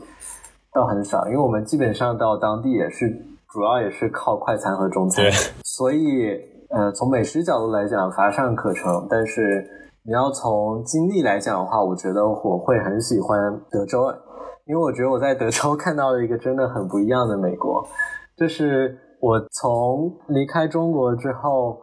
[0.73, 3.09] 倒很少，因为我们基本上到当地也是
[3.49, 5.25] 主要也是靠快餐和中餐，
[5.63, 6.37] 所以
[6.69, 9.65] 呃，从美食角度来讲乏善可陈，但是
[10.03, 14.11] 你要从经历来讲的话，我觉得我会很喜欢德州。
[14.67, 17.85] 因为我觉得我在德州 看到了一个真的很不一样的美国，
[18.37, 21.77] 就是我从离开中国之后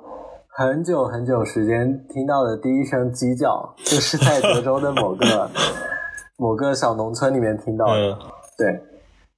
[0.49, 5.51] 很久很久时间听到的第一声鸡叫，就是在德州的某个
[6.39, 8.19] 某个小农村里面听到的。
[8.57, 8.81] 对，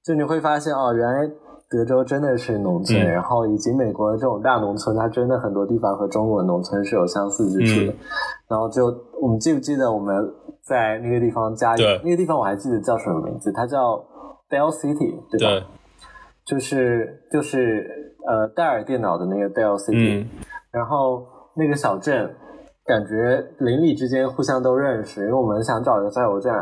[0.03, 1.29] 就你会发现哦，原来
[1.69, 7.97] 德州真的是农村，然后以及美国的这种大农村，它真的很多地方和中国的农村是有相似之处的。
[8.47, 8.85] 然后就
[9.21, 10.33] 我们记不记得我们？
[10.63, 13.97] 在那个地方加油，那个地方我还记得叫什么名字，它叫
[14.49, 15.67] Dell City，对吧？
[16.45, 20.25] 就是就是呃戴尔电脑的那个 Dell City，
[20.71, 22.35] 然后那个小镇
[22.85, 26.53] 感觉邻里之间互相都认识，因为我们想找一个加油站，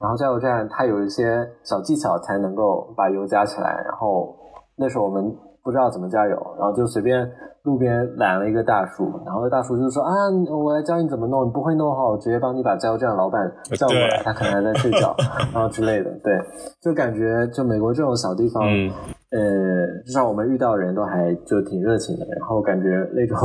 [0.00, 4.36] 然后加油站它有一些小技巧才能够把油加起来，然后
[4.76, 7.30] 那时候我们不知道怎么加油，然后就随便。
[7.64, 10.10] 路边拦了一个大叔，然后大叔就说：“啊，
[10.56, 13.42] 我来教你怎么弄，你不会弄的话，我直接帮你把加油站老板
[13.76, 15.14] 叫过来，他可能还在睡觉，
[15.52, 16.32] 然后之类的。”对，
[16.80, 23.36] 就感觉就美国这种小地方，呃，至少我们遇到人都还就挺热情的，然后感觉那种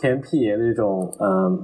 [0.00, 1.60] 偏僻那种，嗯，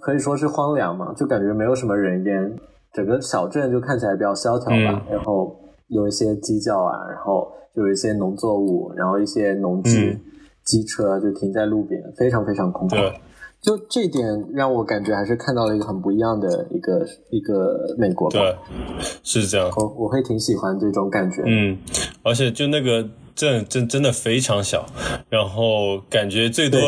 [0.00, 2.56] 可以说是荒凉嘛，就感觉没有什么人烟，
[2.92, 5.54] 整个小镇就看起来比较萧条吧，然后
[5.86, 10.18] 有一些鸡叫啊，然后有一些农作物，然后一些农机。
[10.64, 13.12] 机车就停在路边，非常非常空旷。
[13.60, 18.30] 就这点让我感觉还是看到了一个很不一样的一个一个美国。
[18.30, 18.54] 对，
[19.24, 19.68] 是这样。
[19.76, 21.42] 我我会挺喜欢这种感觉。
[21.44, 21.76] 嗯，
[22.22, 23.04] 而且就那个
[23.34, 24.86] 镇真真的非常小，
[25.28, 26.78] 然后感觉最多。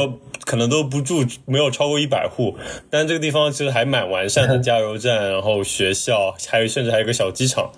[0.47, 2.55] 可能都不住，没有超过一百户，
[2.91, 7.71] 但这个地方其实还蛮完善的， 加油站，然后学校，还有甚至还有个小机场，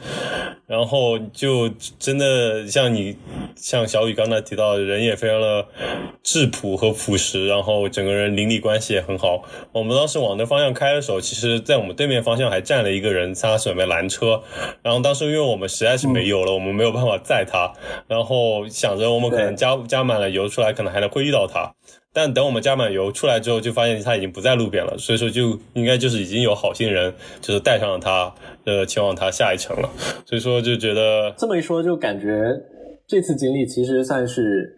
[0.66, 3.16] 然后就真的像你
[3.54, 5.66] 像小雨刚才提到，人也非常的
[6.22, 9.42] 质朴和朴实，然后整个人邻里关系也很好。
[9.72, 14.42] 我们当时往那方向开的时候，其实在我们对面方向还站了一个人，他准备拦车，
[14.82, 17.72] 然后当时因为我们实在是没油了，我们没有办法载他，
[18.08, 21.74] 然后想着我们可能加加满了油出来，可能还能会遇到他。
[22.16, 29.90] 但等我们加满油出来之后，就发现他已经不在路边了，所以说就应该就是已经有好心人就是带上了他，呃，前往他下一程了。
[30.24, 32.58] 所以说就觉得这么一说，就感觉
[33.06, 34.74] 这次经历其实算是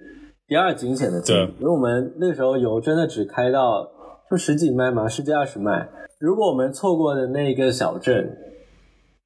[0.49, 3.89] 第二惊险的经历，因为我们那时候油真的只开到
[4.29, 5.89] 就十几迈嘛，十几二十迈。
[6.19, 8.37] 如果我们错过的那一个小镇。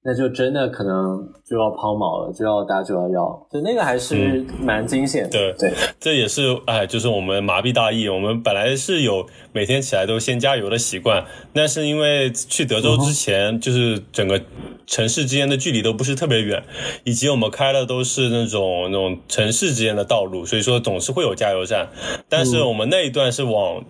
[0.04, 5.28] 那就真的可能就要抛锚了，就要打九幺幺，就那个还是蛮惊险的。
[5.28, 8.08] 对对，这也是哎，就是我们麻痹大意。
[8.08, 14.40] 我们本来是有每天起来都先加油的习惯，但是因为去德州之前，就是整个
[14.86, 16.64] 城市之间的距离都不是特别远，
[17.04, 21.90] 以及我们开的都是那种那种城市之间的道路，所以说总是会有加油站。
[22.30, 23.84] 但是我们那一段是往。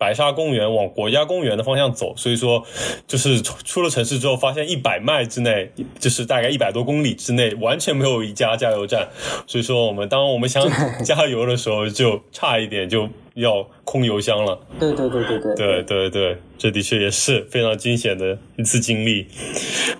[0.00, 2.64] 白沙公园往国家公园的方向走，所以说
[3.06, 9.08] 就是出了城市之后，发现一百迈之内，就是大概一百多公里之内，完全没有一家加油站。
[9.46, 10.66] 所以说，我们当我们想
[11.04, 13.08] 加油的时候，就差一点就。
[13.34, 19.28] 要空油箱了，对对对对对，对对对，这的确也是非常惊险的一次经历。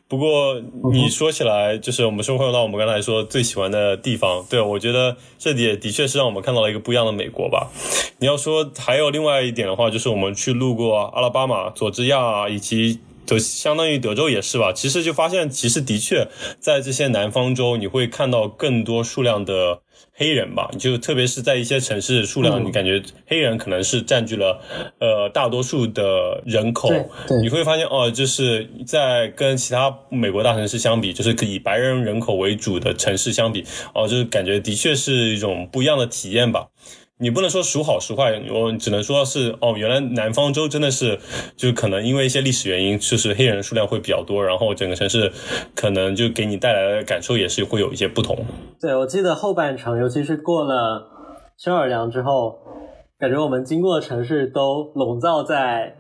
[0.09, 0.61] 不过
[0.93, 7.71] 你说起来，就是我们说回到我们刚才说最喜欢的地方，对我觉得这也的确是让我们看到了一个不一样的美国吧。
[8.19, 12.99] 你要说还有另外一点的话，就是我们去路过阿拉巴马、佐治亚以及。
[13.31, 14.73] 就相当于德州也是吧。
[14.73, 16.27] 其实就发现，其实的确
[16.59, 19.83] 在这些南方州，你会看到更多数量的。
[20.13, 24.61] 黑人吧，就特别是在一些城市，数量你感觉黑人可能是占据了
[24.99, 26.91] 呃大多数的人口。
[27.41, 33.65] 你会发现哦，就是在跟其他美国大城市相比，就是以白人人口为主的城市相比，
[33.95, 36.69] 哦，就是感觉的确是一种不一样的体验吧。
[37.23, 41.19] 你不能说孰好孰坏，我只能说是哦，原来南方州真的是，
[41.55, 45.31] 就是可能因为一些历史原因，就是黑人数量会比较多，然后整个城市
[45.75, 48.35] 可能就给你带来的感受也是会有一些不同。
[48.81, 51.03] 对，我记得后半程，尤其是过了
[51.59, 52.59] 肖尔良之后，
[53.19, 55.97] 感觉我们经过的城市都笼罩在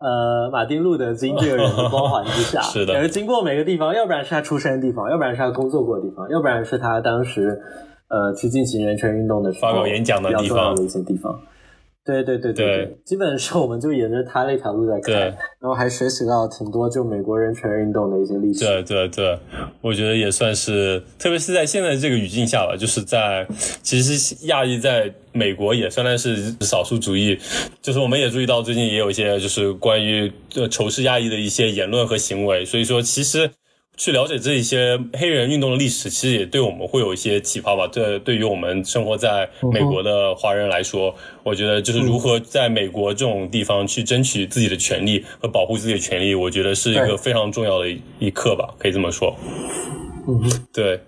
[0.00, 2.62] 呃马丁路德金这个人的光环之下。
[2.64, 7.60] 是的，感觉经过每个地方，要不然是他出生的地方，要不然是他工作过的地方，要不然是他当时。
[8.08, 11.40] 呃，去进行人权运动的时候，发表演讲的地方的一些地方，
[12.04, 18.60] 对对对对，基本上我们就沿着他那条路在看，然后还学习到挺多就美国人权运动的一些历史。
[18.60, 19.36] 对对对，
[19.80, 23.44] 我觉得也算是，特别是在现在这个语境下吧，就是在
[23.82, 27.36] 其实亚裔在美国也算是少数主义，
[27.82, 30.32] 就是我们也注意到最近也有一些就是关于
[30.70, 33.50] 仇视亚裔的一些言论和行为，所以说其实。
[33.96, 37.88] 去了解这一些黑人运动的历史，其实也对我们会有一些启发吧。
[37.90, 49.34] 这对于我们生活在美国的华人来说，我觉得就是如何在美国这种地方去争取自己的权利和保护自己的权利，我觉得是一个非常重要的一课吧，可以这么说。
[50.28, 51.00] 嗯，对。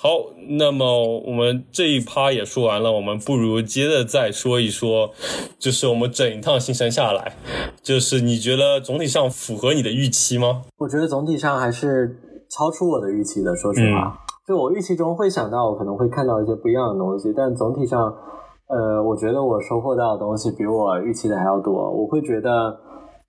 [0.00, 0.10] 好，
[0.50, 5.10] 那么我们这一趴也说完了，我们不如接着再说一说，
[5.58, 7.34] 就是我们整一趟行程下来，
[7.82, 10.62] 就是你觉得总体上符合你的预期吗？
[10.78, 12.16] 我觉得总体上还是
[12.48, 13.56] 超出我的预期的。
[13.56, 18.00] 说实话，就我预期中会想到我可能会看到一些不一样的东西，但总体上，
[18.68, 21.72] 呃，我觉得我收获到的东西比我预期的还要多。
[21.90, 22.78] 我会觉得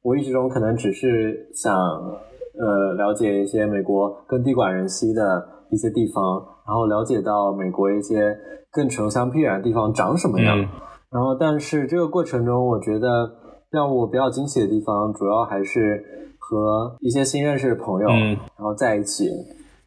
[0.04, 5.58] 我预期中可能只是想，呃，了解一些美国更地广人稀的。
[5.72, 8.38] 一些地方，然后了解到美国一些
[8.72, 10.58] 更穷乡僻远的地方长什么样。
[11.12, 13.32] 然后，但是这个过程中，我觉得
[13.72, 16.04] 让我比较惊喜的地方，主要还是
[16.38, 19.28] 和一些新认识的朋友，然后在一起，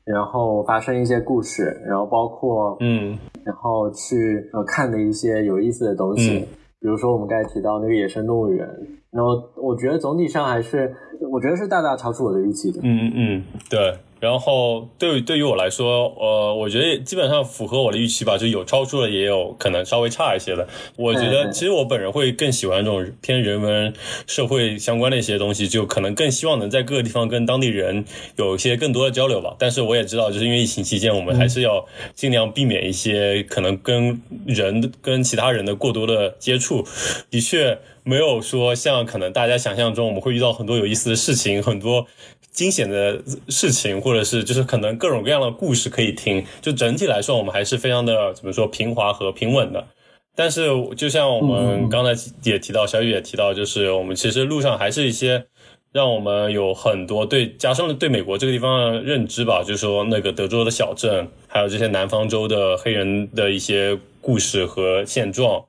[0.05, 6.41] 然后发生一些故事，然后包括嗯，然后去呃看的一些有意思的东西，
[6.81, 8.69] 比如说我们刚才提到那个野生动物园。
[9.13, 9.31] 然后，
[9.63, 10.93] 我觉得总体上还是，
[11.31, 12.81] 我觉得是大大超出我的预期的。
[12.83, 13.95] 嗯嗯嗯，对。
[14.23, 20.69] 然后对对于我来说，呃，我觉得基本上符合我的预期吧，就有超出了，也有可能稍微差一些的。
[20.95, 23.93] 我觉得其实我本人会更喜欢这种偏人文
[24.29, 28.05] 社会相关的一些东西，就可能更希望能在各个地方跟当地人
[28.37, 29.57] 有一些更多的交流吧。
[29.59, 36.87] 但是我也知道，就是因为疫情期间，我们还是要尽量避免一些可能跟人跟其他人的过多的接触。
[37.29, 42.07] 的确，没有说像可能大家想象中，我们会遇到很多有意思的事情，很多。
[42.53, 46.45] 惊险的事情，或者是就是可能各种各样的故事可以听。
[46.61, 49.87] 就整体来说，我们还是非常的怎么说平滑和平稳的。
[50.35, 55.45] 但是，就像我们刚才也提到，小雨也提到，就是我们其实路上还是一些
[55.93, 59.63] 让我们有很多对加深了对美国这个地方的认知吧。
[59.63, 65.65] 就是说，那个德州的小镇，还有这些南方州的黑人的一些故事和现状。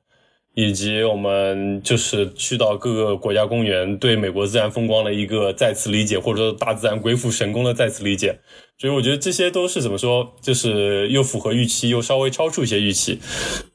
[0.54, 8.38] 以及我们就是去到各个国家公园，对美国自然风光的一个再次理解，或者说大自然鬼斧神工的再次理解。
[8.78, 13.18] 所以我觉得这些都是怎么说，就是又符合预期，又稍微超出一些预期。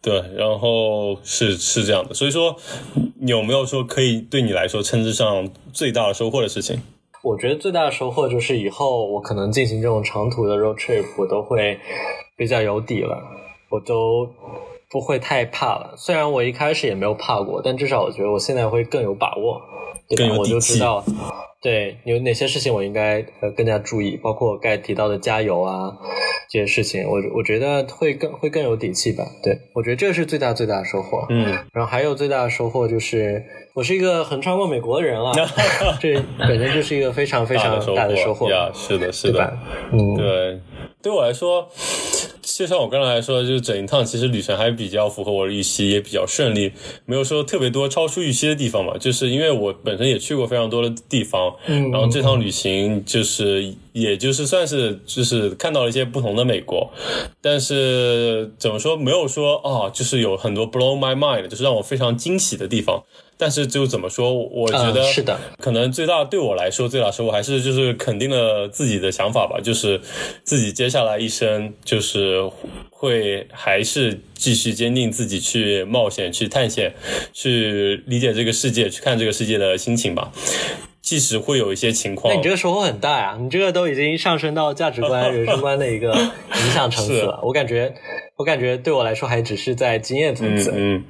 [0.01, 2.13] 对，然后是是这样的。
[2.13, 2.55] 所以说，
[3.25, 6.81] 有没有说可以对你来说称之上最大的收获的事情？
[7.23, 11.77] 我觉得最大的收获就是以后我可能进行这种长途的 road trip，我都会
[12.37, 13.17] 比较有底了，
[13.69, 14.29] 我都。
[14.89, 19.61] 不会太怕了，虽然我一开始也没有怕过，但至少我觉得我现在会更有把握，
[20.07, 20.35] 对吧？
[20.37, 21.03] 我就知道，
[21.61, 25.91] 对有哪些事情我应该呃更加注意，包括该提到的加油啊
[26.49, 29.23] 这些事情，我我觉得会更会更有底气吧。
[29.43, 31.25] 对我觉得这是最大最大的收获。
[31.29, 33.43] 嗯，然后还有最大的收获就是
[33.75, 35.31] 我是一个横穿过美国的人了，
[36.01, 38.49] 这本身就是一个非常非常大的收获。
[38.49, 39.57] 呀，是的，是的，
[39.91, 40.59] 嗯，对，
[41.03, 41.67] 对我来说。
[42.41, 46.71] 就像我刚才说的，就是整一趟其实旅程还比较符合我的预期，也比较顺利，
[47.05, 48.97] 没有说特别多超出预期的地方嘛。
[48.97, 56.91] 就是因为我本身也去过非常多的地方，嗯，然后这趟旅行就是也就是算是就是看到了一些不同的美国，
[57.41, 63.03] 但是怎么说没有说啊，就是有很多 blow my mind，就是让我非常惊喜的地方。
[63.41, 70.01] 但是就怎么说，我觉得是的，可能最大对我来说，最大收获还是就是肯定了自己的想法吧，就是
[70.43, 72.43] 自己接下来一生就是
[72.89, 76.93] 会还是继续坚定自己去冒险、去探险、
[77.31, 80.33] 去理解这个世界、去看这个世界的心情吧。
[81.01, 83.37] 即使会有一些情况，那 你这个收获很大呀！
[83.39, 87.39] 你这个都已经上升到价值观、 人生观的一个影响层次了。
[87.41, 87.95] 我感觉，
[88.39, 90.71] 我感觉对我来说还只是在经验层次。
[90.73, 91.03] 嗯，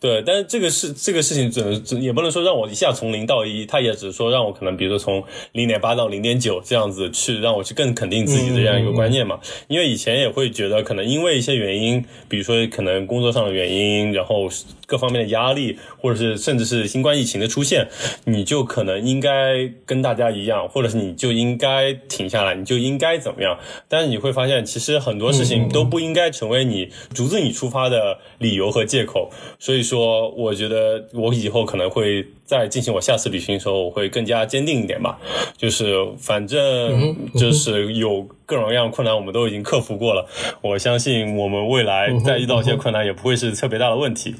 [0.00, 0.22] 对。
[0.24, 5.22] 但是这个事，这个事情只也不能说让我一下从零到一，他也只是说让我可能，比如说从
[5.52, 9.40] 零点八到零点九这样子去，让我去更肯定自己的这样一个观念嘛。
[9.66, 14.48] 因为以前也会觉得，可能因为一些原因，比如说可能工作上的原因，然后
[14.86, 17.88] 各方面的压力，或者是甚至是新冠疫情的出现，
[18.24, 19.16] 你就可能应。
[19.18, 23.58] 该跟大家一样，或者是你就应该停下来，你就应该怎么样？
[23.88, 26.75] 但是你会发现，其实很多事情都不应该成为你
[27.14, 29.30] 阻止你出发的理由和借口。
[29.58, 35.18] 所以说，我觉得我以后可能会在进行我下次旅行的时候，我会更加坚定一点吧。
[35.56, 40.28] 就是反正就是有各种各样困难，我们都已经克服过了。
[40.60, 44.34] 我相信我们未来再遇到一些困难，也不会是特别大的问题。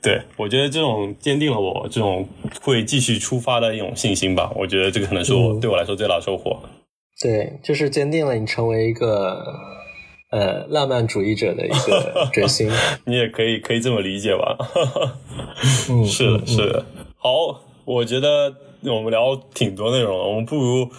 [0.00, 2.26] 对我觉得这种坚定了我这种
[2.60, 4.50] 会继续出发的一种信心吧。
[4.56, 6.58] 我觉得这个可能是我对我来说最大的收获。
[7.20, 9.44] 对，就是坚定了你成为一个
[10.32, 12.68] 呃浪漫主义者的一个 决心。
[13.04, 14.56] 你也可以可以这么理解吧？
[15.88, 16.84] 嗯， 是的，是的。
[17.16, 18.52] 好，我觉得
[18.86, 20.90] 我们聊挺多内容了，我们不如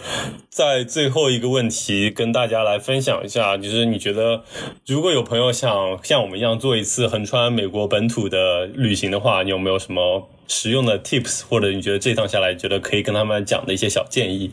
[0.48, 4.42] 在最后一个问题跟大家来分享一下，就是你觉得
[4.86, 10.28] 如果有朋友想像我们一样做一次横穿美国本土的旅行的话，你有没有什么？
[10.46, 14.50] 实用的 tips，或者你觉得这趟下来觉得可以跟他们讲的一些小建议？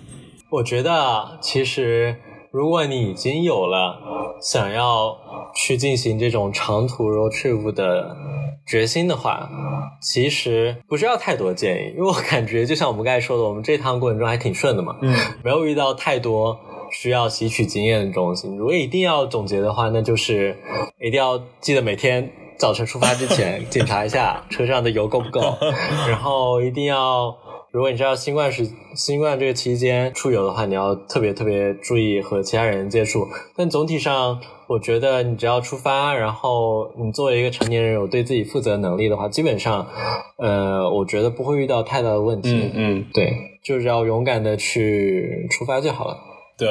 [0.49, 2.15] 我觉得其实
[2.51, 3.97] 如果你已经有了
[4.41, 5.17] 想要
[5.55, 8.15] 去进行这种长途 road trip 的
[8.67, 9.49] 决心的话，
[10.01, 16.59] 其实不需要太多建议，因为我感觉就像我们刚才说的，我们这趟过程中还挺顺的嘛，嗯，没有遇到太多
[16.91, 18.47] 需要吸取经验的东西。
[18.55, 20.57] 如果一定要总结的话，那就是
[20.99, 22.31] 一定要记得每天。
[22.57, 25.41] 早晨出发之前 检查一下车上的油够不够，
[26.07, 27.35] 然后一定要，
[27.71, 33.25] 如果你知道新冠是新冠这个期间出游的话，你要特别特别注意和其他人接触。
[33.55, 39.87] 但总体上，我觉得你只要出发，然后你作为一个成年人有对自己负责能力的话，基本上，
[40.37, 42.51] 呃，我觉得不会遇到太大的问题。
[42.51, 43.31] 嗯嗯，对，
[43.63, 46.17] 就是要勇敢的去出发就好了。
[46.61, 46.69] 对，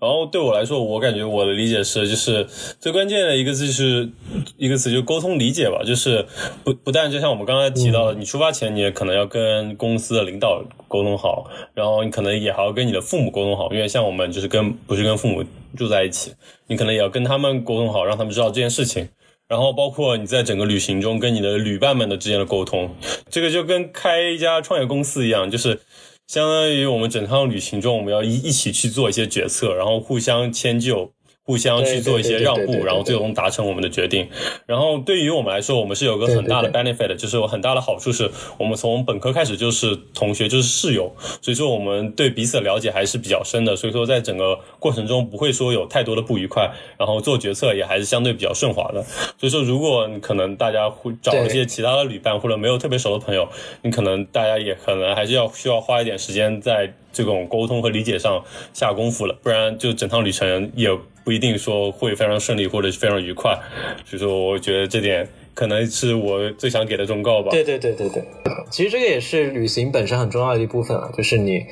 [0.00, 2.44] 然后对我来说，我感觉我的理解是，就是
[2.80, 4.10] 最关键的一个字是
[4.56, 5.84] 一个词，就是沟通理解吧。
[5.86, 6.26] 就是
[6.64, 15.44] 不不但就像我们刚才提到的，你出发前你也可能要跟公司的领导沟通好，然后你可能也还要跟你的父母沟通好，因为像我们就是跟不是跟父母
[15.76, 16.32] 住在一起，
[16.66, 19.08] 你可能也要跟他们沟通好，让他们知道这件事情。
[19.46, 22.92] 然后包括你在整个旅行中跟你的旅伴们的之间的沟通，
[23.30, 25.78] 这个就跟开一家创业公司一样，就是。
[26.26, 31.12] 相当于我们整趟旅行中，我们要一一起去做一些决策，然后互相迁就。
[31.44, 34.28] 互相去做一些让步，然后最终达成我们的决定。
[34.64, 43.74] 然后对于我们来说，我们是有个很大的 benefit，就是有很大的好处，是我们从本科开始就是同学，就是室友，所以说我们对彼此的了解还是比较深的。
[43.74, 49.02] 所以说在整个过程中不会说有太多的不愉快，然后做决策也还是相对比较顺滑的。
[49.36, 53.48] 所以说，如果你可能大家会找一些其他的旅伴或者没有特别熟的朋友，
[53.82, 58.42] 你可能大家也可能还是要需要花一点时间在这种沟通和理解上
[58.72, 60.88] 下功夫了，不然就整趟旅程也。
[61.24, 63.56] 不一定说会非常顺利或者是非常愉快，
[64.04, 67.50] 所以说我觉得这点可能是我最想给的忠告吧。
[67.52, 68.24] 对对对对对，
[68.72, 71.64] 其实这个也是旅行本身很重要的一部分啊，就是你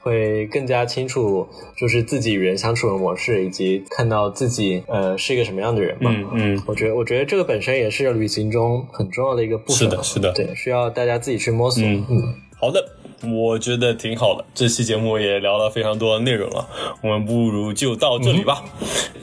[0.00, 1.46] 会更加清楚，
[1.78, 6.10] 就是自己与人相处的模式，以及看到自己呃是一个什么样的人嘛。
[6.12, 9.76] 嗯嗯，我觉得我觉得这个本身也是旅行中很重要的一个部分。
[9.76, 11.80] 是的，是的，对，需要大家自己去摸索。
[11.84, 12.84] 嗯嗯，好的。
[13.22, 16.68] 我觉得挺好的，这期节目也聊了非常多的内容了，
[17.00, 18.64] 我们不如就到这里吧，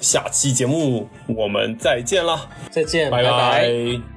[0.02, 4.13] 下期节目我们再见啦，再见，拜拜。